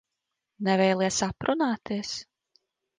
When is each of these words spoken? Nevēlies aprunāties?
Nevēlies 0.69 1.21
aprunāties? 1.29 2.19